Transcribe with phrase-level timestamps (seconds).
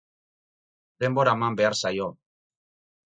[1.05, 2.09] Denbora eman behar zaio.